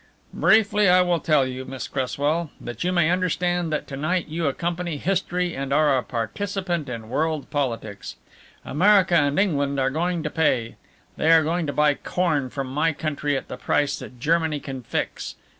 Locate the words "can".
14.59-14.81